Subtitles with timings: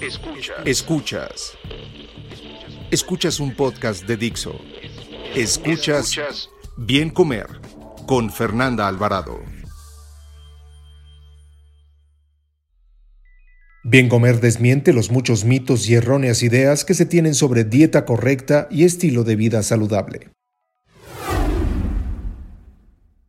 [0.00, 0.56] Escuchas.
[0.64, 1.58] Escuchas.
[2.92, 4.60] Escuchas un podcast de Dixo.
[5.34, 7.46] Escuchas, Escuchas Bien Comer
[8.06, 9.40] con Fernanda Alvarado.
[13.82, 18.68] Bien Comer desmiente los muchos mitos y erróneas ideas que se tienen sobre dieta correcta
[18.70, 20.30] y estilo de vida saludable.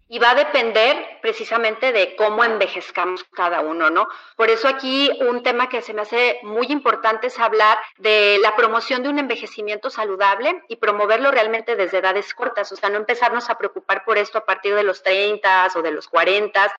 [0.10, 4.08] Y va a depender precisamente de cómo envejezcamos cada uno, ¿no?
[4.36, 8.56] Por eso aquí un tema que se me hace muy importante es hablar de la
[8.56, 13.50] promoción de un envejecimiento saludable y promoverlo realmente desde edades cortas, o sea, no empezarnos
[13.50, 16.76] a preocupar por esto a partir de los 30 o de los 40,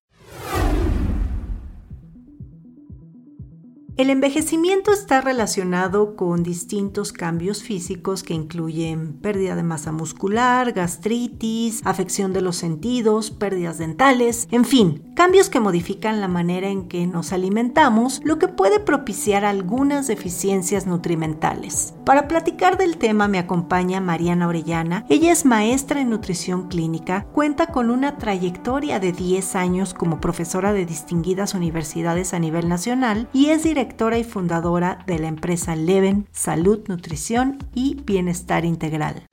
[4.01, 11.83] El envejecimiento está relacionado con distintos cambios físicos que incluyen pérdida de masa muscular, gastritis,
[11.85, 17.07] afección de los sentidos, pérdidas dentales, en fin, cambios que modifican la manera en que
[17.07, 21.93] nos alimentamos, lo que puede propiciar algunas deficiencias nutrimentales.
[22.11, 25.07] Para platicar del tema me acompaña Mariana Orellana.
[25.09, 30.73] Ella es maestra en nutrición clínica, cuenta con una trayectoria de 10 años como profesora
[30.73, 36.27] de distinguidas universidades a nivel nacional y es directora y fundadora de la empresa Leven
[36.33, 39.29] Salud, Nutrición y Bienestar Integral.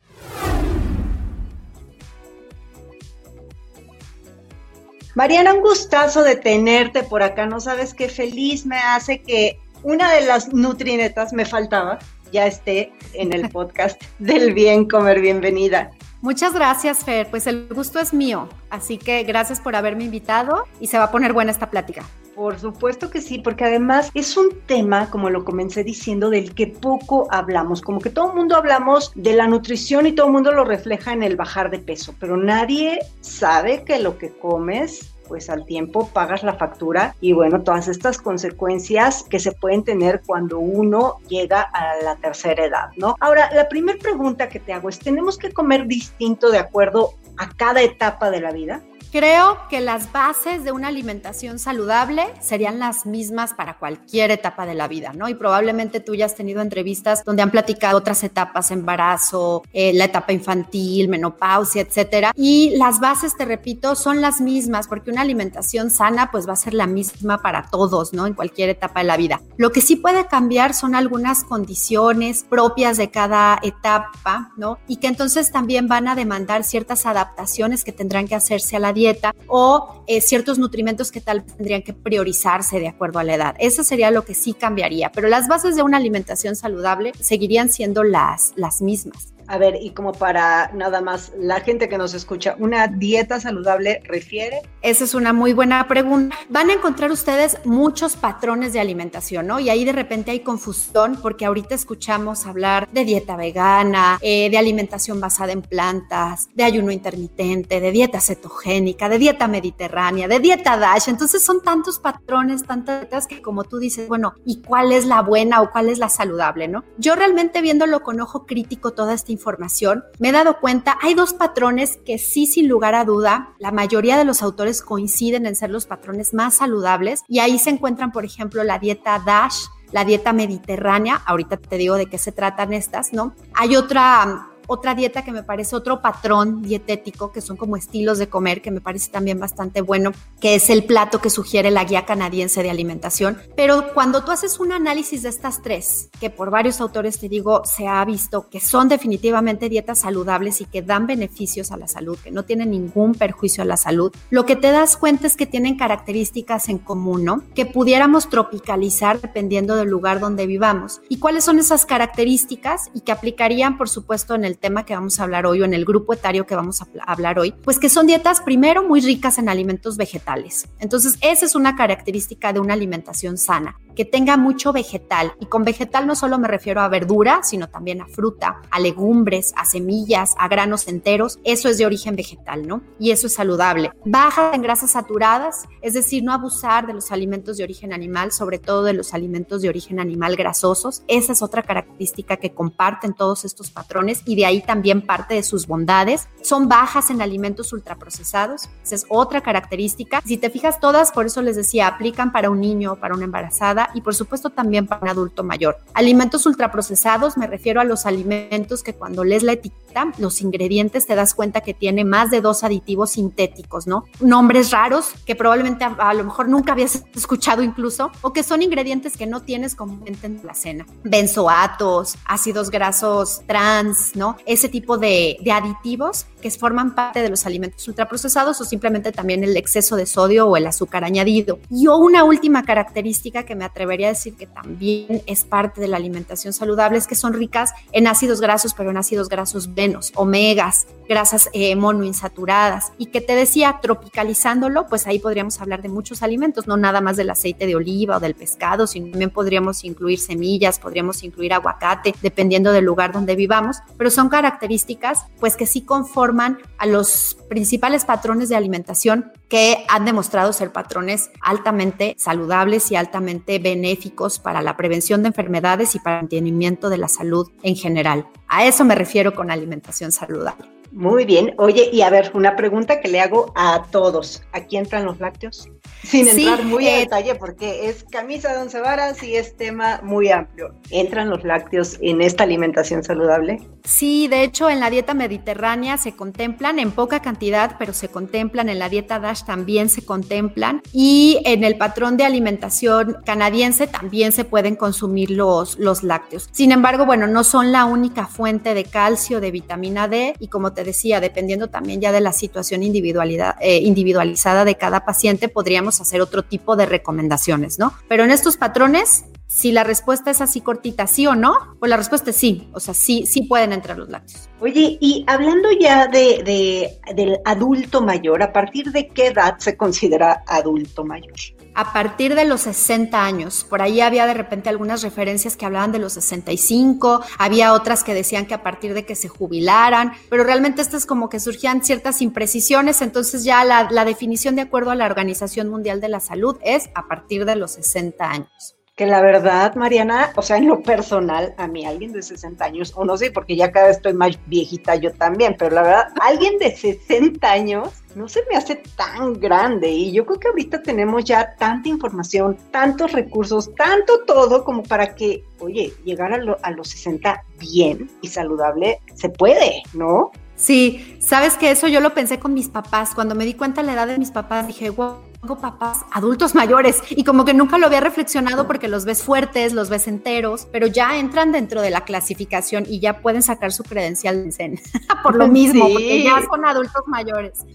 [5.15, 7.47] Mariana, un gustazo de tenerte por acá.
[7.47, 11.97] No sabes qué feliz me hace que una de las nutrinetas me faltaba
[12.31, 15.21] ya esté en el podcast del bien comer.
[15.21, 15.91] Bienvenida.
[16.21, 17.27] Muchas gracias, Fer.
[17.29, 18.49] Pues el gusto es mío.
[18.69, 22.03] Así que gracias por haberme invitado y se va a poner buena esta plática.
[22.35, 26.67] Por supuesto que sí, porque además es un tema, como lo comencé diciendo, del que
[26.67, 27.81] poco hablamos.
[27.81, 31.13] Como que todo el mundo hablamos de la nutrición y todo el mundo lo refleja
[31.13, 36.09] en el bajar de peso, pero nadie sabe que lo que comes pues al tiempo
[36.13, 41.61] pagas la factura y bueno, todas estas consecuencias que se pueden tener cuando uno llega
[41.61, 43.15] a la tercera edad, ¿no?
[43.19, 47.49] Ahora, la primera pregunta que te hago es, ¿tenemos que comer distinto de acuerdo a
[47.49, 48.81] cada etapa de la vida?
[49.11, 54.75] Creo que las bases de una alimentación saludable serían las mismas para cualquier etapa de
[54.75, 55.29] la vida, ¿no?
[55.29, 60.05] Y probablemente tú ya has tenido entrevistas donde han platicado otras etapas, embarazo, eh, la
[60.05, 62.33] etapa infantil, menopausia, etcétera.
[62.35, 66.57] Y las bases, te repito, son las mismas porque una alimentación sana pues va a
[66.57, 68.27] ser la misma para todos, ¿no?
[68.27, 69.41] En cualquier etapa de la vida.
[69.55, 74.79] Lo que sí puede cambiar son algunas condiciones propias de cada etapa, ¿no?
[74.87, 78.93] Y que entonces también van a demandar ciertas adaptaciones que tendrán que hacerse a la
[78.93, 79.06] dieta
[79.47, 83.55] o eh, ciertos nutrimentos que tal tendrían que priorizarse de acuerdo a la edad.
[83.59, 88.03] Eso sería lo que sí cambiaría, pero las bases de una alimentación saludable seguirían siendo
[88.03, 89.33] las, las mismas.
[89.47, 94.01] A ver, y como para nada más la gente que nos escucha, ¿una dieta saludable
[94.03, 94.61] refiere?
[94.81, 96.35] Esa es una muy buena pregunta.
[96.49, 99.59] Van a encontrar ustedes muchos patrones de alimentación, ¿no?
[99.61, 104.57] Y ahí de repente hay confusión porque ahorita escuchamos hablar de dieta vegana, eh, de
[104.57, 110.77] alimentación basada en plantas, de ayuno intermitente, de dieta cetogénica, de dieta mediterránea, de dieta
[110.77, 111.07] DASH.
[111.07, 115.21] Entonces son tantos patrones, tantas dietas que como tú dices, bueno, ¿y cuál es la
[115.21, 116.83] buena o cuál es la saludable, no?
[116.97, 121.33] Yo realmente viéndolo con ojo crítico toda esta información, me he dado cuenta, hay dos
[121.33, 125.69] patrones que sí, sin lugar a duda, la mayoría de los autores coinciden en ser
[125.69, 130.33] los patrones más saludables y ahí se encuentran, por ejemplo, la dieta DASH, la dieta
[130.33, 133.33] mediterránea, ahorita te digo de qué se tratan estas, ¿no?
[133.53, 138.29] Hay otra otra dieta que me parece otro patrón dietético, que son como estilos de
[138.29, 142.05] comer, que me parece también bastante bueno, que es el plato que sugiere la guía
[142.05, 143.37] canadiense de alimentación.
[143.55, 147.63] Pero cuando tú haces un análisis de estas tres, que por varios autores te digo,
[147.65, 152.17] se ha visto que son definitivamente dietas saludables y que dan beneficios a la salud,
[152.23, 155.45] que no tienen ningún perjuicio a la salud, lo que te das cuenta es que
[155.45, 157.43] tienen características en común, ¿no?
[157.55, 161.01] Que pudiéramos tropicalizar dependiendo del lugar donde vivamos.
[161.09, 162.89] ¿Y cuáles son esas características?
[162.93, 165.73] Y que aplicarían, por supuesto, en el tema que vamos a hablar hoy o en
[165.73, 169.37] el grupo etario que vamos a hablar hoy, pues que son dietas primero muy ricas
[169.37, 170.67] en alimentos vegetales.
[170.79, 175.33] Entonces, esa es una característica de una alimentación sana que tenga mucho vegetal.
[175.39, 179.53] Y con vegetal no solo me refiero a verdura, sino también a fruta, a legumbres,
[179.57, 181.39] a semillas, a granos enteros.
[181.43, 182.83] Eso es de origen vegetal, ¿no?
[182.99, 183.91] Y eso es saludable.
[184.05, 188.59] Baja en grasas saturadas, es decir, no abusar de los alimentos de origen animal, sobre
[188.59, 191.01] todo de los alimentos de origen animal grasosos.
[191.07, 195.41] Esa es otra característica que comparten todos estos patrones y de ahí también parte de
[195.41, 196.27] sus bondades.
[196.43, 198.69] Son bajas en alimentos ultraprocesados.
[198.83, 200.21] Esa es otra característica.
[200.23, 203.86] Si te fijas, todas, por eso les decía, aplican para un niño, para una embarazada
[203.93, 205.77] y por supuesto también para un adulto mayor.
[205.93, 211.15] Alimentos ultraprocesados, me refiero a los alimentos que cuando lees la etiqueta, los ingredientes, te
[211.15, 214.05] das cuenta que tiene más de dos aditivos sintéticos, ¿no?
[214.19, 219.17] Nombres raros que probablemente a, lo mejor nunca habías escuchado incluso, o que son ingredientes
[219.17, 220.85] que no tienes comúnmente en la cena.
[221.03, 224.37] Benzoatos, ácidos grasos trans, ¿no?
[224.45, 229.43] Ese tipo de, de aditivos que forman parte de los alimentos ultraprocesados o simplemente también
[229.43, 231.59] el exceso de sodio o el azúcar añadido.
[231.69, 235.97] Y una última característica que me atrevería a decir que también es parte de la
[235.97, 240.87] alimentación saludable es que son ricas en ácidos grasos, pero en ácidos grasos venos, omegas,
[241.07, 242.91] grasas eh, monoinsaturadas.
[242.97, 247.17] Y que te decía, tropicalizándolo, pues ahí podríamos hablar de muchos alimentos, no nada más
[247.17, 252.15] del aceite de oliva o del pescado, sino también podríamos incluir semillas, podríamos incluir aguacate,
[252.23, 258.05] dependiendo del lugar donde vivamos, pero son características pues que sí conforman a los principales
[258.05, 264.75] patrones de alimentación que han demostrado ser patrones altamente saludables y altamente benéficos para la
[264.75, 268.27] prevención de enfermedades y para el mantenimiento de la salud en general.
[268.47, 270.65] A eso me refiero con alimentación saludable.
[270.91, 271.53] Muy bien.
[271.57, 274.43] Oye, y a ver, una pregunta que le hago a todos.
[274.51, 275.69] ¿Aquí entran los lácteos?
[276.03, 279.99] Sin entrar muy en eh, detalle porque es camisa de once varas y es tema
[280.03, 280.73] muy amplio.
[280.89, 283.59] ¿Entran los lácteos en esta alimentación saludable?
[283.83, 288.69] Sí, de hecho en la dieta mediterránea se contemplan en poca cantidad, pero se contemplan,
[288.69, 294.31] en la dieta DASH también se contemplan y en el patrón de alimentación canadiense también
[294.31, 296.49] se pueden consumir los, los lácteos.
[296.51, 300.73] Sin embargo, bueno, no son la única fuente de calcio, de vitamina D y como
[300.73, 305.49] te decía, dependiendo también ya de la situación individualidad, eh, individualizada de cada paciente,
[305.85, 307.93] hacer otro tipo de recomendaciones, ¿no?
[308.07, 311.97] Pero en estos patrones si la respuesta es así cortita, sí o no, pues la
[311.97, 314.49] respuesta es sí, o sea, sí, sí pueden entrar los lácteos.
[314.59, 320.43] Oye, y hablando ya de, del adulto mayor, ¿a partir de qué edad se considera
[320.45, 321.33] adulto mayor?
[321.77, 323.63] A partir de los 60 años.
[323.69, 328.15] Por ahí había de repente algunas referencias que hablaban de los 65, había otras que
[328.15, 332.23] decían que a partir de que se jubilaran, pero realmente estas como que surgían ciertas
[332.23, 336.57] imprecisiones, entonces ya la, la definición de acuerdo a la Organización Mundial de la Salud
[336.63, 340.81] es a partir de los 60 años que la verdad, Mariana, o sea, en lo
[340.81, 344.13] personal, a mí alguien de 60 años, o no sé, porque ya cada vez estoy
[344.13, 348.81] más viejita yo también, pero la verdad, alguien de 60 años no se me hace
[348.95, 354.63] tan grande y yo creo que ahorita tenemos ya tanta información, tantos recursos, tanto todo
[354.63, 360.31] como para que, oye, llegar a, a los 60 bien y saludable se puede, ¿no?
[360.55, 363.13] Sí, sabes que eso yo lo pensé con mis papás.
[363.13, 366.55] Cuando me di cuenta de la edad de mis papás, dije, wow, tengo papás adultos
[366.55, 370.67] mayores y como que nunca lo había reflexionado porque los ves fuertes, los ves enteros,
[370.71, 374.79] pero ya entran dentro de la clasificación y ya pueden sacar su credencial de CEN
[375.23, 377.65] por lo mismo, porque ya son adultos mayores.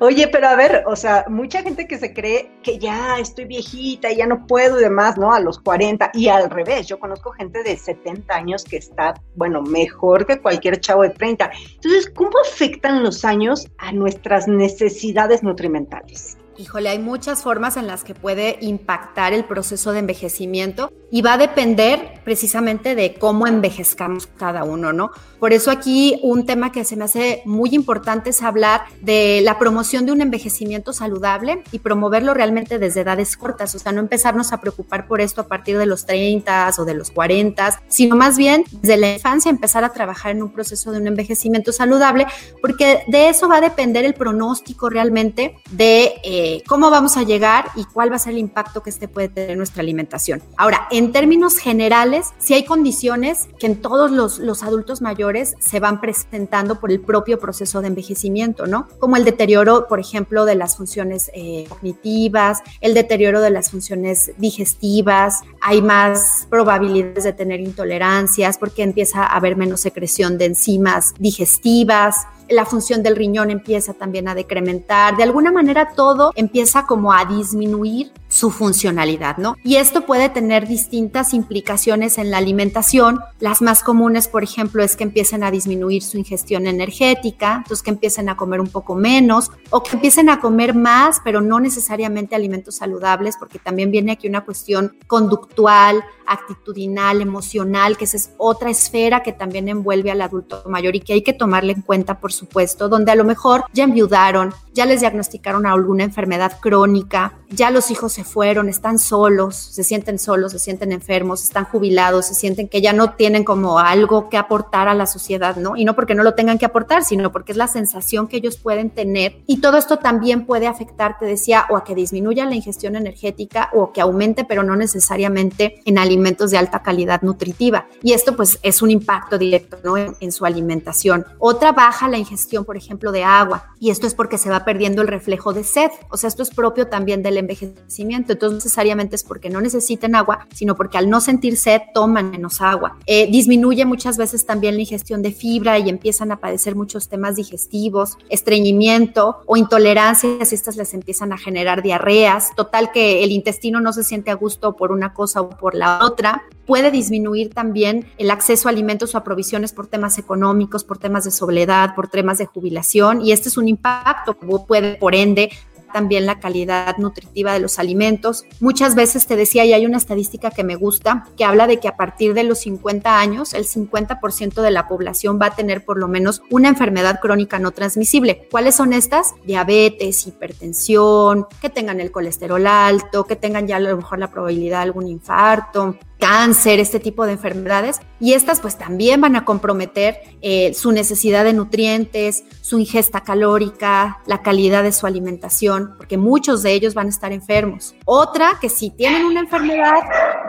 [0.00, 4.10] Oye, pero a ver, o sea, mucha gente que se cree que ya estoy viejita
[4.12, 5.32] y ya no puedo y demás, ¿no?
[5.32, 9.62] A los 40 y al revés, yo conozco gente de 70 años que está, bueno,
[9.62, 11.50] mejor que cualquier chavo de 30.
[11.74, 16.38] Entonces, ¿cómo afectan los años a nuestras necesidades nutrimentales?
[16.58, 21.34] Híjole, hay muchas formas en las que puede impactar el proceso de envejecimiento y va
[21.34, 25.12] a depender precisamente de cómo envejezcamos cada uno, ¿no?
[25.38, 29.56] Por eso aquí un tema que se me hace muy importante es hablar de la
[29.60, 34.52] promoción de un envejecimiento saludable y promoverlo realmente desde edades cortas, o sea, no empezarnos
[34.52, 38.36] a preocupar por esto a partir de los 30 o de los 40, sino más
[38.36, 42.26] bien desde la infancia empezar a trabajar en un proceso de un envejecimiento saludable,
[42.60, 46.14] porque de eso va a depender el pronóstico realmente de...
[46.24, 49.28] Eh, cómo vamos a llegar y cuál va a ser el impacto que este puede
[49.28, 50.42] tener en nuestra alimentación.
[50.56, 56.00] Ahora, en términos generales, si hay condiciones que en todos los, adultos mayores se van
[56.00, 58.88] presentando por el propio proceso de envejecimiento, ¿no?
[58.98, 64.32] Como el deterioro, por ejemplo, de las funciones eh, cognitivas, el deterioro de las funciones
[64.36, 71.14] digestivas, hay más probabilidades de tener intolerancias porque empieza a haber menos secreción de enzimas
[71.18, 77.12] digestivas, la función del riñón empieza también a decrementar, de alguna manera todo empieza como
[77.12, 79.56] a disminuir su funcionalidad, ¿no?
[79.64, 83.20] Y esto puede tener distintas implicaciones en la alimentación.
[83.40, 87.90] Las más comunes, por ejemplo, es que empiecen a disminuir su ingestión energética, entonces que
[87.90, 92.36] empiecen a comer un poco menos o que empiecen a comer más, pero no necesariamente
[92.36, 98.70] alimentos saludables, porque también viene aquí una cuestión conductual, actitudinal, emocional, que esa es otra
[98.70, 102.32] esfera que también envuelve al adulto mayor y que hay que tomarle en cuenta, por
[102.32, 107.90] supuesto, donde a lo mejor ya enviudaron, ya les diagnosticaron alguna enfermedad crónica, ya los
[107.90, 112.68] hijos se fueron, están solos, se sienten solos, se sienten enfermos, están jubilados, se sienten
[112.68, 115.76] que ya no tienen como algo que aportar a la sociedad, ¿no?
[115.76, 118.58] Y no porque no lo tengan que aportar, sino porque es la sensación que ellos
[118.58, 119.42] pueden tener.
[119.46, 123.70] Y todo esto también puede afectar, te decía, o a que disminuya la ingestión energética
[123.72, 127.86] o que aumente, pero no necesariamente en alimentos alimentos de alta calidad nutritiva.
[128.02, 129.96] Y esto pues es un impacto directo ¿no?
[129.96, 131.24] en, su alimentación.
[131.38, 133.68] Otra baja la ingestión, por ejemplo, de agua.
[133.78, 135.90] Y esto es porque se va perdiendo el reflejo de sed.
[136.10, 138.32] O sea, esto es propio también del envejecimiento.
[138.32, 142.60] Entonces, necesariamente es porque no necesiten agua, sino porque al no sentir sed toman menos
[142.60, 142.96] agua.
[143.06, 147.36] Eh, disminuye muchas veces también la ingestión de fibra y empiezan a padecer muchos temas
[147.36, 150.52] digestivos, estreñimiento o intolerancias.
[150.52, 152.54] Estas les empiezan a generar diarreas.
[152.56, 156.04] Total que el intestino no se siente a gusto por una cosa o por la
[156.04, 160.84] otra otra, puede disminuir también el acceso a alimentos o a provisiones por temas económicos,
[160.84, 164.96] por temas de soledad, por temas de jubilación, y este es un impacto que puede,
[164.96, 165.50] por ende,
[165.92, 168.44] también la calidad nutritiva de los alimentos.
[168.60, 171.88] Muchas veces te decía, y hay una estadística que me gusta, que habla de que
[171.88, 175.98] a partir de los 50 años, el 50% de la población va a tener por
[175.98, 178.48] lo menos una enfermedad crónica no transmisible.
[178.50, 179.34] ¿Cuáles son estas?
[179.44, 184.78] Diabetes, hipertensión, que tengan el colesterol alto, que tengan ya a lo mejor la probabilidad
[184.78, 188.00] de algún infarto, cáncer, este tipo de enfermedades.
[188.20, 194.18] Y estas pues también van a comprometer eh, su necesidad de nutrientes, su ingesta calórica,
[194.26, 197.94] la calidad de su alimentación, porque muchos de ellos van a estar enfermos.
[198.04, 200.00] Otra, que si tienen una enfermedad,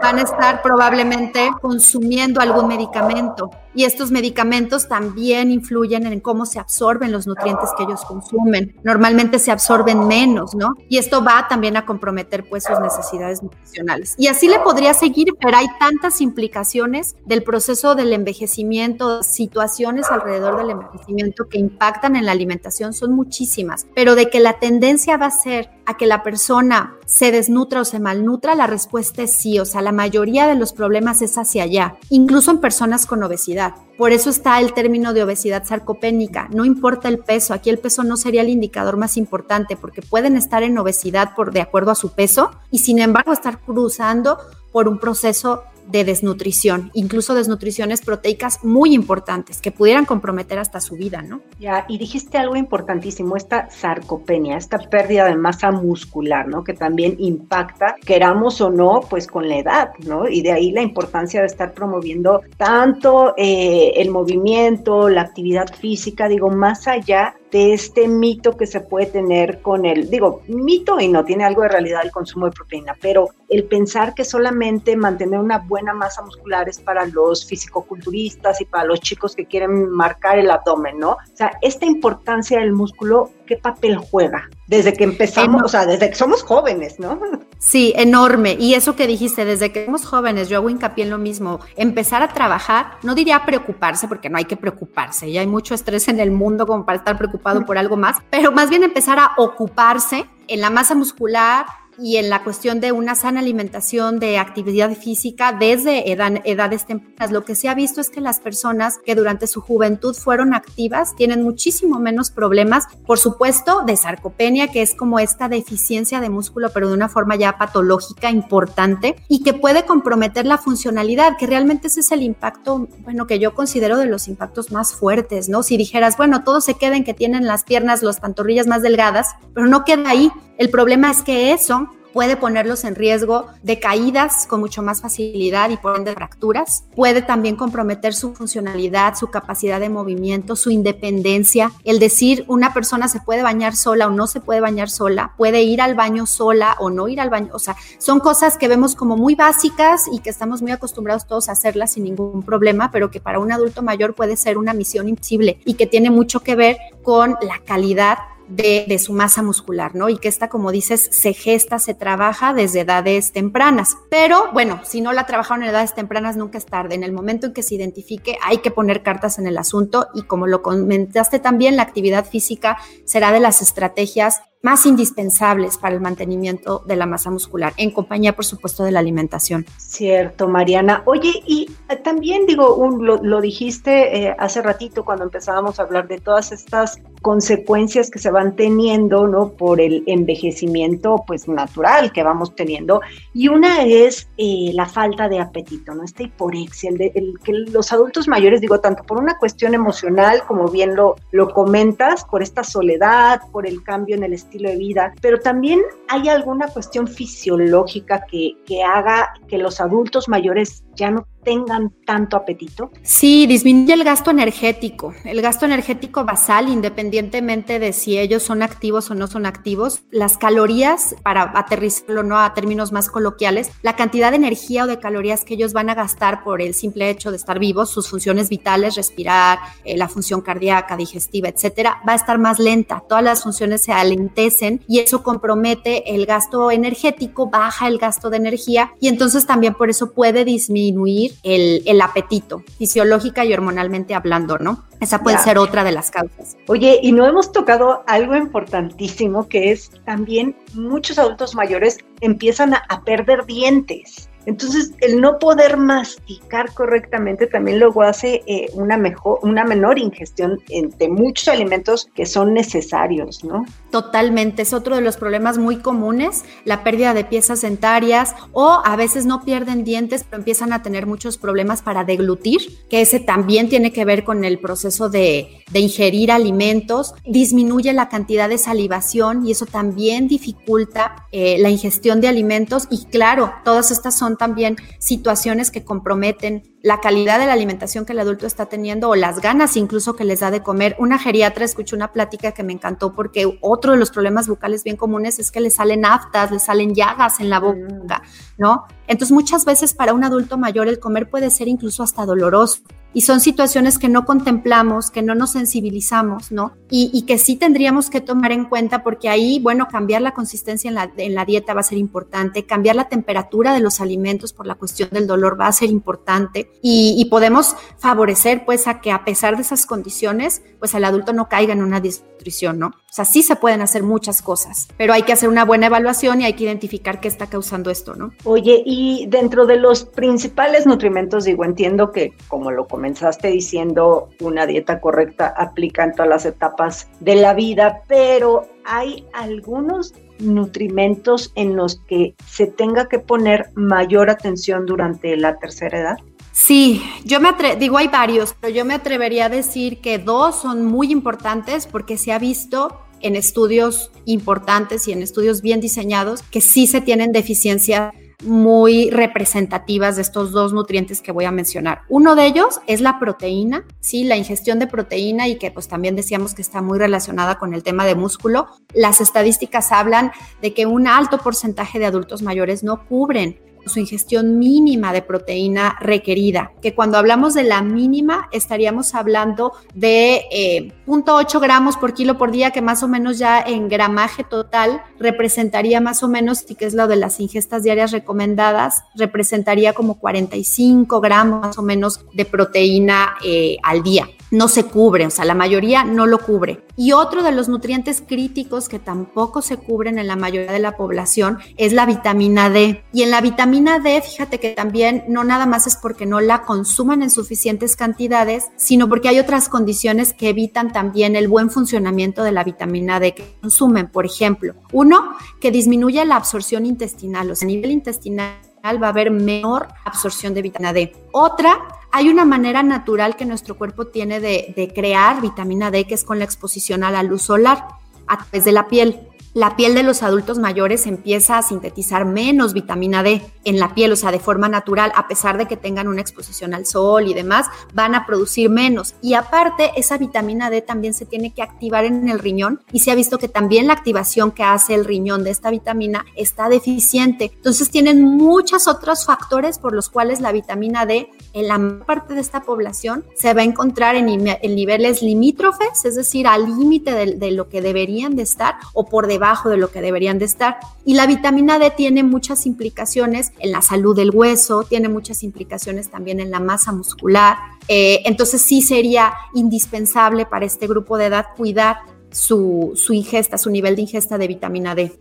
[0.01, 3.51] van a estar probablemente consumiendo algún medicamento.
[3.75, 8.75] Y estos medicamentos también influyen en cómo se absorben los nutrientes que ellos consumen.
[8.83, 10.73] Normalmente se absorben menos, ¿no?
[10.89, 14.15] Y esto va también a comprometer pues sus necesidades nutricionales.
[14.17, 20.57] Y así le podría seguir, pero hay tantas implicaciones del proceso del envejecimiento, situaciones alrededor
[20.57, 23.85] del envejecimiento que impactan en la alimentación, son muchísimas.
[23.93, 27.85] Pero de que la tendencia va a ser a que la persona se desnutra o
[27.85, 29.57] se malnutra, la respuesta es sí.
[29.57, 33.73] O sea, la mayoría de los problemas es hacia allá, incluso en personas con obesidad.
[33.97, 36.47] Por eso está el término de obesidad sarcopénica.
[36.53, 40.37] No importa el peso, aquí el peso no sería el indicador más importante porque pueden
[40.37, 44.37] estar en obesidad por de acuerdo a su peso y sin embargo estar cruzando
[44.71, 50.95] por un proceso de desnutrición, incluso desnutriciones proteicas muy importantes que pudieran comprometer hasta su
[50.95, 51.41] vida, ¿no?
[51.59, 56.63] Ya, y dijiste algo importantísimo, esta sarcopenia, esta pérdida de masa muscular, ¿no?
[56.63, 60.27] Que también impacta, queramos o no, pues con la edad, ¿no?
[60.27, 66.27] Y de ahí la importancia de estar promoviendo tanto eh, el movimiento, la actividad física,
[66.27, 71.07] digo, más allá de este mito que se puede tener con el, digo, mito y
[71.07, 75.39] no tiene algo de realidad el consumo de proteína, pero el pensar que solamente mantener
[75.39, 80.37] una buena masa muscular es para los fisicoculturistas y para los chicos que quieren marcar
[80.37, 81.11] el abdomen, ¿no?
[81.11, 84.49] O sea, esta importancia del músculo, ¿qué papel juega?
[84.69, 87.19] Desde que empezamos, o sea, desde que somos jóvenes, ¿no?
[87.57, 88.55] Sí, enorme.
[88.59, 91.59] Y eso que dijiste, desde que somos jóvenes, yo hago hincapié en lo mismo.
[91.75, 96.07] Empezar a trabajar, no diría preocuparse, porque no hay que preocuparse, ya hay mucho estrés
[96.07, 99.31] en el mundo como para estar preocupado por algo más, pero más bien empezar a
[99.37, 101.65] ocuparse en la masa muscular,
[102.01, 107.31] y en la cuestión de una sana alimentación, de actividad física desde edades tempranas.
[107.31, 111.15] Lo que se ha visto es que las personas que durante su juventud fueron activas
[111.15, 116.69] tienen muchísimo menos problemas, por supuesto, de sarcopenia, que es como esta deficiencia de músculo,
[116.73, 121.87] pero de una forma ya patológica importante y que puede comprometer la funcionalidad, que realmente
[121.87, 125.63] ese es el impacto, bueno, que yo considero de los impactos más fuertes, ¿no?
[125.63, 129.67] Si dijeras, bueno, todos se queden que tienen las piernas, las pantorrillas más delgadas, pero
[129.67, 130.31] no queda ahí.
[130.59, 135.69] El problema es que eso puede ponerlos en riesgo de caídas con mucho más facilidad
[135.69, 136.83] y por ende fracturas.
[136.97, 141.71] Puede también comprometer su funcionalidad, su capacidad de movimiento, su independencia.
[141.85, 145.61] El decir una persona se puede bañar sola o no se puede bañar sola, puede
[145.61, 147.51] ir al baño sola o no ir al baño.
[147.53, 151.47] O sea, son cosas que vemos como muy básicas y que estamos muy acostumbrados todos
[151.47, 155.07] a hacerlas sin ningún problema, pero que para un adulto mayor puede ser una misión
[155.07, 158.17] imposible y que tiene mucho que ver con la calidad
[158.49, 160.09] de, su masa muscular, ¿no?
[160.09, 163.97] Y que esta, como dices, se gesta, se trabaja desde edades tempranas.
[164.09, 166.95] Pero bueno, si no la trabajaron en edades tempranas, nunca es tarde.
[166.95, 170.23] En el momento en que se identifique, hay que poner cartas en el asunto y
[170.23, 176.01] como lo comentaste también, la actividad física será de las estrategias más indispensables para el
[176.01, 179.65] mantenimiento de la masa muscular, en compañía, por supuesto, de la alimentación.
[179.77, 181.01] Cierto, Mariana.
[181.05, 186.07] Oye, y eh, también digo, un, lo, dijiste eh, hace ratito cuando empezábamos a hablar
[186.07, 189.49] de todas estas consecuencias que se van teniendo, ¿no?
[189.53, 193.01] Por el envejecimiento, pues, natural que vamos teniendo.
[193.33, 196.03] Y una es eh, la falta de apetito, ¿no?
[196.03, 200.67] Esta hiporexia, el, de, que los adultos mayores, digo, tanto por una cuestión emocional, como
[200.67, 205.13] bien lo, lo comentas, por esta soledad, por el cambio en el estilo de vida,
[205.21, 211.25] pero también hay alguna cuestión fisiológica que, que haga que los adultos mayores ya no
[211.43, 212.91] tengan tanto apetito?
[213.01, 219.09] Sí, disminuye el gasto energético, el gasto energético basal, independientemente de si ellos son activos
[219.09, 220.01] o no son activos.
[220.11, 222.37] Las calorías, para aterrizarlo ¿no?
[222.39, 225.95] a términos más coloquiales, la cantidad de energía o de calorías que ellos van a
[225.95, 230.41] gastar por el simple hecho de estar vivos, sus funciones vitales, respirar, eh, la función
[230.41, 233.03] cardíaca, digestiva, etcétera, va a estar más lenta.
[233.07, 238.37] Todas las funciones se alentecen y eso compromete el gasto energético, baja el gasto de
[238.37, 244.57] energía y entonces también por eso puede disminuir disminuir el, apetito, fisiológica y hormonalmente hablando,
[244.57, 244.85] ¿no?
[244.99, 246.57] Esa puede ser otra de las causas.
[246.67, 253.03] Oye, y no hemos tocado algo importantísimo que es también muchos adultos mayores empiezan a
[253.03, 254.28] perder dientes.
[254.49, 260.59] Entonces, el no poder masticar correctamente también luego hace eh, una, mejor, una menor ingestión
[260.67, 263.63] de muchos alimentos que son necesarios, ¿no?
[263.91, 268.95] Totalmente, es otro de los problemas muy comunes, la pérdida de piezas dentarias o a
[268.95, 273.69] veces no pierden dientes, pero empiezan a tener muchos problemas para deglutir, que ese también
[273.69, 279.51] tiene que ver con el proceso de, ingerir alimentos, disminuye la cantidad de salivación y
[279.51, 285.69] eso también dificulta eh, la ingestión de alimentos y claro, todas estas son también situaciones
[285.69, 289.77] que comprometen la calidad de la alimentación que el adulto está teniendo o las ganas
[289.77, 290.95] incluso que les da de comer.
[290.97, 294.95] Una geriatra escuchó una plática que me encantó porque otro de los problemas bucales bien
[294.95, 298.23] comunes es que le salen aftas, le salen llagas en la boca,
[298.57, 298.85] ¿no?
[299.07, 302.81] Entonces muchas veces para un adulto mayor el comer puede ser incluso hasta doloroso.
[303.13, 306.73] Y son situaciones que no contemplamos, que no nos sensibilizamos, ¿no?
[306.89, 310.95] Y, que sí tendríamos que tomar en cuenta porque ahí, bueno, cambiar la consistencia en
[310.95, 314.65] la, en la dieta va a ser importante, cambiar la temperatura de los alimentos por
[314.65, 319.23] la cuestión del dolor va a ser importante y, podemos favorecer pues a que a
[319.23, 322.87] pesar de esas condiciones, pues el adulto no caiga en una desnutrición, ¿no?
[322.87, 326.41] O sea, sí se pueden hacer muchas cosas, pero hay que hacer una buena evaluación
[326.41, 328.31] y hay que identificar qué está causando esto, ¿no?
[328.45, 334.65] Oye, y dentro de los principales nutrimentos, digo, entiendo que como lo comenzaste diciendo, una
[334.65, 341.77] dieta correcta aplica en todas las etapas de la vida, pero hay algunos nutrimentos en
[341.77, 346.17] los que se tenga que poner mayor atención durante la tercera edad?
[346.51, 350.83] Sí, yo me digo hay varios, pero yo me atrevería a decir que dos son
[350.83, 356.59] muy importantes porque se ha visto en estudios importantes y en estudios bien diseñados que
[356.59, 362.01] sí se tienen deficiencias muy representativas de estos dos nutrientes que voy a mencionar.
[362.07, 366.15] Uno de ellos es la proteína, sí, la ingestión de proteína y que pues también
[366.15, 368.67] decíamos que está muy relacionada con el tema de músculo.
[368.93, 374.59] Las estadísticas hablan de que un alto porcentaje de adultos mayores no cubren su ingestión
[374.59, 381.59] mínima de proteína requerida, que cuando hablamos de la mínima estaríamos hablando de eh, 0.8
[381.59, 386.23] gramos por kilo por día, que más o menos ya en gramaje total representaría más
[386.23, 391.61] o menos, y que es lo de las ingestas diarias recomendadas, representaría como 45 gramos
[391.61, 396.03] más o menos de proteína eh, al día no se cubre, o sea, la mayoría
[396.03, 396.85] no lo cubre.
[396.95, 400.97] Y otro de los nutrientes críticos que tampoco se cubren en la mayoría de la
[400.97, 403.03] población es la vitamina D.
[403.13, 406.63] Y en la vitamina D, fíjate que también no nada más es porque no la
[406.63, 412.43] consuman en suficientes cantidades, sino porque hay otras condiciones que evitan también el buen funcionamiento
[412.43, 414.07] de la vitamina D que consumen.
[414.07, 419.09] Por ejemplo, uno, que disminuye la absorción intestinal, o sea, a nivel intestinal va a
[419.09, 421.13] haber menor absorción de vitamina D.
[421.31, 421.79] Otra,
[422.11, 426.39] hay una manera natural que nuestro cuerpo tiene de, crear vitamina D, que es con
[426.39, 427.87] la exposición a la luz solar
[428.27, 429.28] a través de la piel
[429.59, 434.13] la piel de los adultos mayores empieza a sintetizar menos vitamina D en la piel,
[434.13, 437.33] o sea, de forma natural, a pesar de que tengan una exposición al sol y
[437.33, 439.15] demás, van a producir menos.
[439.21, 443.11] Y aparte, esa vitamina D también se tiene que activar en el riñón y se
[443.11, 447.51] ha visto que también la activación que hace el riñón de esta vitamina está deficiente.
[447.53, 452.39] Entonces, tienen muchos otros factores por los cuales la vitamina D en la parte de
[452.39, 457.51] esta población se va a encontrar en, niveles limítrofes, es decir, al límite de, de
[457.51, 460.77] lo que deberían de estar o por debajo de lo que deberían de estar.
[461.05, 466.09] Y la vitamina D tiene muchas implicaciones en la salud del hueso, tiene muchas implicaciones
[466.09, 467.57] también en la masa muscular.
[467.87, 471.97] Eh, entonces sí sería indispensable para este grupo de edad cuidar
[472.31, 475.19] su, su ingesta, su nivel de ingesta de vitamina D.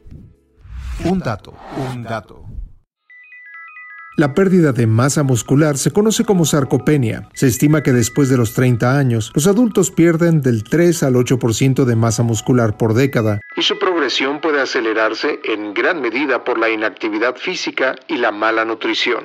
[1.04, 1.54] Un dato,
[1.92, 2.37] un dato.
[4.18, 7.28] La pérdida de masa muscular se conoce como sarcopenia.
[7.34, 11.84] Se estima que después de los 30 años, los adultos pierden del 3 al 8%
[11.84, 13.38] de masa muscular por década.
[13.54, 18.64] Y su progresión puede acelerarse en gran medida por la inactividad física y la mala
[18.64, 19.24] nutrición.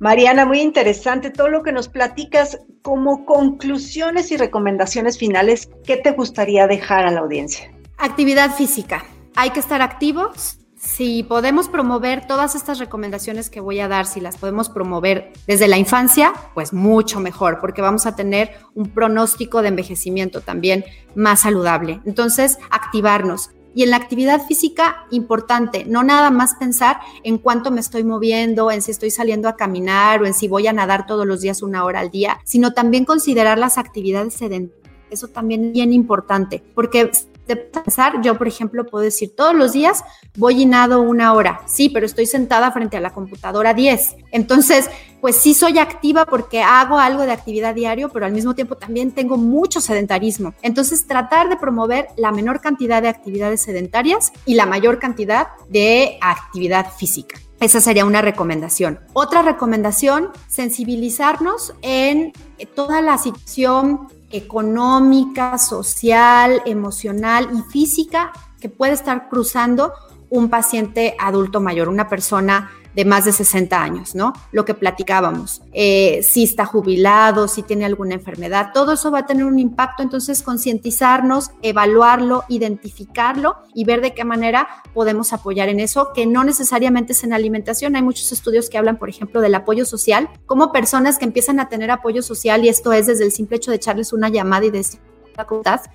[0.00, 2.58] Mariana, muy interesante todo lo que nos platicas.
[2.82, 7.70] Como conclusiones y recomendaciones finales, ¿qué te gustaría dejar a la audiencia?
[7.98, 9.04] Actividad física.
[9.36, 14.20] Hay que estar activos, si podemos promover todas estas recomendaciones que voy a dar, si
[14.20, 19.62] las podemos promover desde la infancia, pues mucho mejor, porque vamos a tener un pronóstico
[19.62, 20.84] de envejecimiento también
[21.16, 22.00] más saludable.
[22.06, 23.50] Entonces, activarnos.
[23.74, 28.70] Y en la actividad física, importante, no nada más pensar en cuánto me estoy moviendo,
[28.70, 31.62] en si estoy saliendo a caminar o en si voy a nadar todos los días
[31.62, 34.86] una hora al día, sino también considerar las actividades sedentarias.
[35.10, 37.10] Eso también es bien importante, porque
[37.46, 40.04] de pensar, yo por ejemplo puedo decir todos los días
[40.36, 44.16] voy y nado una hora, sí, pero estoy sentada frente a la computadora 10.
[44.32, 48.76] Entonces, pues sí soy activa porque hago algo de actividad diario, pero al mismo tiempo
[48.76, 50.54] también tengo mucho sedentarismo.
[50.62, 56.18] Entonces, tratar de promover la menor cantidad de actividades sedentarias y la mayor cantidad de
[56.20, 57.38] actividad física.
[57.58, 59.00] Esa sería una recomendación.
[59.14, 62.32] Otra recomendación, sensibilizarnos en
[62.74, 69.92] toda la situación económica, social, emocional y física que puede estar cruzando
[70.30, 74.32] un paciente adulto mayor, una persona de más de 60 años, ¿no?
[74.52, 79.26] Lo que platicábamos, eh, si está jubilado, si tiene alguna enfermedad, todo eso va a
[79.26, 85.78] tener un impacto, entonces concientizarnos, evaluarlo, identificarlo y ver de qué manera podemos apoyar en
[85.78, 87.96] eso, que no necesariamente es en alimentación.
[87.96, 91.68] Hay muchos estudios que hablan, por ejemplo, del apoyo social, como personas que empiezan a
[91.68, 94.70] tener apoyo social y esto es desde el simple hecho de echarles una llamada y
[94.70, 95.00] decir,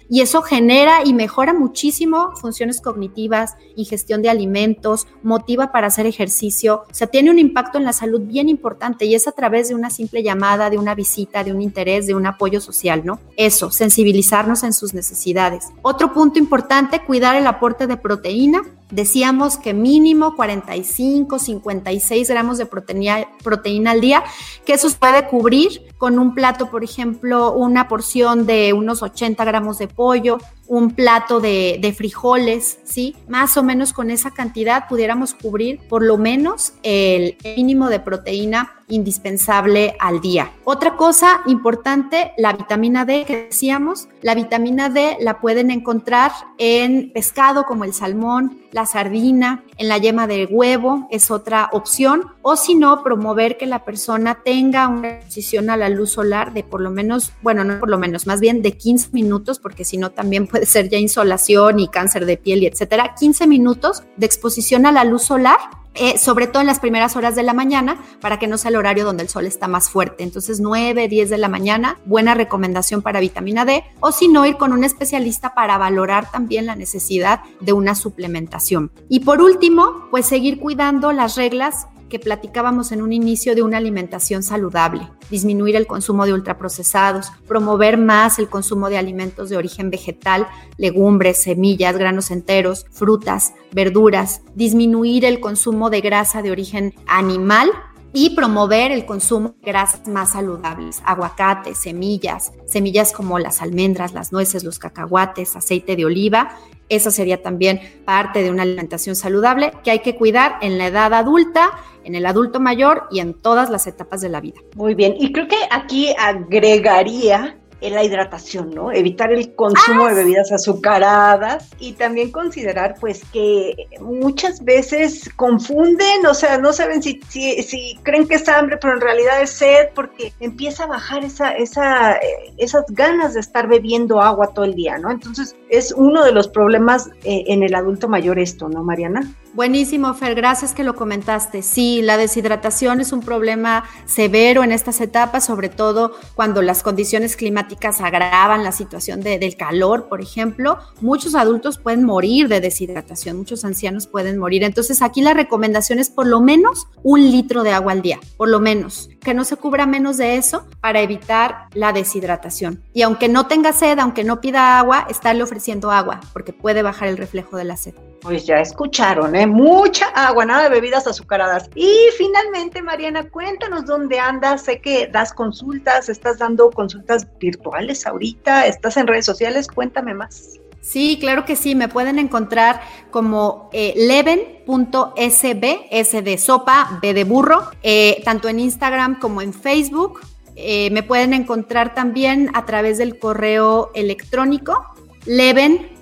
[0.10, 6.84] y eso genera y mejora muchísimo funciones cognitivas, ingestión de alimentos, motiva para hacer ejercicio,
[6.89, 9.75] o sea, tiene un impacto en la salud bien importante y es a través de
[9.75, 13.19] una simple llamada, de una visita, de un interés, de un apoyo social, ¿no?
[13.38, 15.67] Eso, sensibilizarnos en sus necesidades.
[15.82, 22.65] Otro punto importante, cuidar el aporte de proteína, Decíamos que mínimo 45, 56 gramos de
[22.65, 24.23] proteína, proteína al día,
[24.65, 29.43] que eso se puede cubrir con un plato, por ejemplo, una porción de unos 80
[29.45, 30.39] gramos de pollo,
[30.72, 33.14] un plato de, frijoles, ¿sí?
[33.28, 38.82] Más o menos con esa cantidad pudiéramos cubrir por lo menos el mínimo de proteína
[38.92, 40.52] indispensable al día.
[40.64, 47.12] Otra cosa importante, la vitamina D que decíamos, la vitamina D la pueden encontrar en
[47.12, 52.56] pescado como el salmón, la sardina, en la yema de huevo, es otra opción, o
[52.56, 56.82] si no, promover que la persona tenga una exposición a la luz solar de por
[56.82, 60.12] lo menos, bueno, no por lo menos, más bien de 15 minutos, porque si no
[60.12, 64.86] también puede ser ya insolación y cáncer de piel y etcétera, 15 minutos de exposición
[64.86, 65.60] a la luz solar
[65.93, 68.78] eh, sobre todo en las primeras horas de la mañana, para que no sea el
[68.78, 70.24] horario donde el sol está más fuerte.
[70.24, 74.56] Entonces, 9, 10 de la mañana, buena recomendación para vitamina D, o si no, ir
[74.56, 78.91] con un especialista para valorar también la necesidad de una suplementación.
[79.10, 83.78] Y por último, pues seguir cuidando las reglas que platicábamos en un inicio de una
[83.78, 89.89] alimentación saludable, disminuir el consumo de ultraprocesados, promover más el consumo de alimentos de origen
[89.89, 90.45] vegetal,
[90.78, 97.71] legumbres, semillas, granos enteros, frutas, verduras, disminuir el consumo de grasa de origen animal
[98.13, 104.34] y promover el consumo de grasas más saludables, aguacates, semillas, semillas como las almendras, las
[104.34, 106.58] nueces, los cacahuates, aceite de oliva.
[106.91, 111.13] Esa sería también parte de una alimentación saludable que hay que cuidar en la edad
[111.13, 111.71] adulta
[112.04, 114.60] en el adulto mayor y en todas las etapas de la vida.
[114.75, 117.58] Muy bien, y creo que aquí agregaría
[117.89, 118.91] la hidratación, ¿no?
[118.91, 126.26] Evitar el consumo de ah, bebidas azucaradas y también considerar pues que muchas veces confunden,
[126.26, 129.89] o sea, no saben si, si, creen que es hambre, pero en realidad es sed
[129.96, 134.76] porque empieza a bajar esa, esa, eh, esas ganas de estar bebiendo agua todo el
[134.76, 135.10] día, ¿no?
[135.10, 139.22] Entonces es uno de los problemas eh, en el adulto mayor esto, ¿no, Mariana?
[139.54, 141.62] Buenísimo, Fer, gracias que lo comentaste.
[141.62, 147.36] Sí, la deshidratación es un problema severo en estas etapas, sobre todo cuando las condiciones
[147.36, 150.78] climáticas agravan la situación del calor, por ejemplo.
[151.02, 154.64] Muchos adultos pueden morir de deshidratación, muchos ancianos pueden morir.
[154.64, 158.48] Entonces, aquí la recomendación es por lo menos un litro de agua al día, por
[158.48, 162.82] lo menos, que no se cubra menos de eso para evitar la deshidratación.
[162.94, 167.10] Y aunque no tenga sed, aunque no pida agua, estarle ofreciendo agua, porque puede bajar
[167.10, 167.96] el reflejo de la sed.
[168.22, 169.48] Pues ya escucharon, ¿eh?
[169.48, 171.70] Mucha agua, nada de bebidas azucaradas.
[171.74, 174.64] Y finalmente, Mariana, cuéntanos dónde andas.
[174.64, 180.60] Sé que das consultas, estás dando consultas virtuales ahorita, estás en redes sociales, cuéntame más.
[180.82, 187.24] Sí, claro que sí, me pueden encontrar como eh, leven.sb, S de sopa, B de
[187.24, 190.22] burro, eh, tanto en Instagram como en Facebook.
[190.56, 194.86] Eh, me pueden encontrar también a través del correo electrónico
[195.26, 196.01] arroba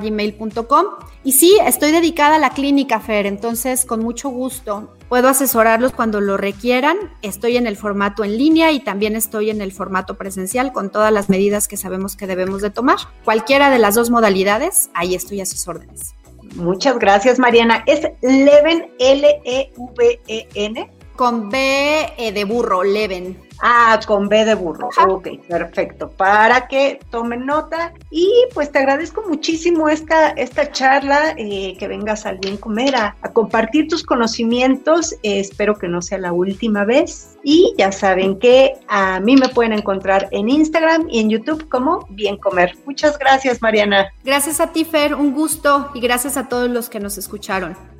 [0.00, 0.86] gmail.com.
[1.22, 6.20] Y sí, estoy dedicada a la clínica Fer, entonces con mucho gusto puedo asesorarlos cuando
[6.20, 6.96] lo requieran.
[7.20, 11.12] Estoy en el formato en línea y también estoy en el formato presencial con todas
[11.12, 12.96] las medidas que sabemos que debemos de tomar.
[13.24, 16.14] Cualquiera de las dos modalidades, ahí estoy a sus órdenes.
[16.54, 17.82] Muchas gracias, Mariana.
[17.86, 20.90] Es Leven, L-E-V-E-N.
[21.20, 23.36] Con B eh, de burro, Leven.
[23.60, 24.88] Ah, con B de burro.
[25.06, 26.08] Ok, perfecto.
[26.08, 27.92] Para que tomen nota.
[28.10, 33.16] Y pues te agradezco muchísimo esta, esta charla, eh, que vengas al bien comer a,
[33.34, 35.12] compartir tus conocimientos.
[35.22, 37.36] Eh, espero que no sea la última vez.
[37.44, 42.06] Y ya saben que a mí me pueden encontrar en Instagram y en YouTube como
[42.08, 42.78] Bien Comer.
[42.86, 44.10] Muchas gracias, Mariana.
[44.24, 45.14] Gracias a ti, Fer.
[45.14, 47.99] Un gusto y gracias a todos los que nos escucharon.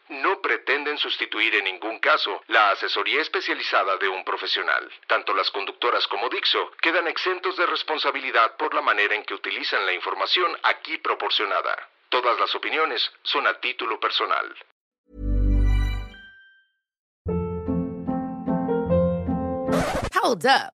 [0.11, 4.91] no pretenden sustituir en ningún caso la asesoría especializada de un profesional.
[5.07, 9.85] Tanto las conductoras como Dixo quedan exentos de responsabilidad por la manera en que utilizan
[9.85, 11.89] la información aquí proporcionada.
[12.09, 14.53] Todas las opiniones son a título personal.
[20.13, 20.80] Hold up.